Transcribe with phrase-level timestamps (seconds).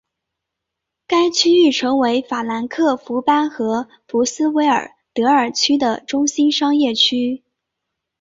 [1.05, 7.43] 该区域成为法兰克福班荷福斯威尔德尔区的中心商业区。